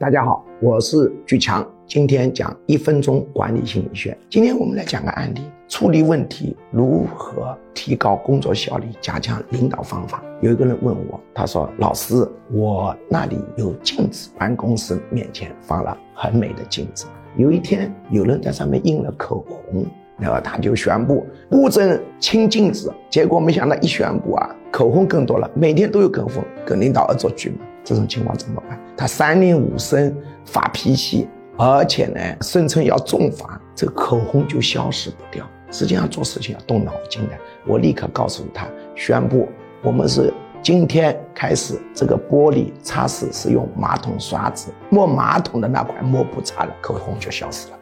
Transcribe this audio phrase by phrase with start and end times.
[0.00, 4.16] 大家好，我是巨强，今天讲一分钟管理心理学。
[4.30, 10.24] 今天我们来讲个案例，处理问题如何提高工作效率，加强领导方法。
[10.40, 17.04] 有一个人问我，他说：“老师，我那里有镜子，办公室面前放了很美的镜子。
[17.36, 19.84] 有一天，有人在上面印了口红，
[20.18, 22.90] 然后他就宣布不准清镜子。
[23.10, 27.56] 结果没想到一宣布啊，口红更多了，每天都有口红，跟领导恶作剧嘛。”
[27.90, 28.78] 这种情况怎么办？
[28.96, 31.26] 他三令五申发脾气，
[31.56, 35.44] 而且呢，声称要重罚，这个口红就消失不掉。
[35.72, 37.30] 实际上做事情要动脑筋的。
[37.66, 39.48] 我立刻告诉他，宣布
[39.82, 47.79] 我们是今天开始，这个玻璃擦拭是用马桶刷子，抹马桶的那块抹布擦了，口红就消失了。